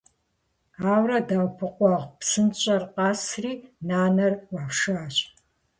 [0.91, 3.53] Ауэрэ «ДэӀэпыкъуэгъу псынщӀэр» къэсри,
[3.87, 5.15] нанэр Ӏуашащ.